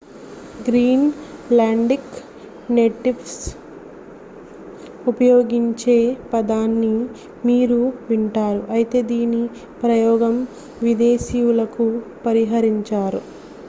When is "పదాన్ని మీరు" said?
6.31-7.79